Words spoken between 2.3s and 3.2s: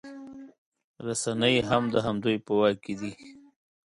په واک کې دي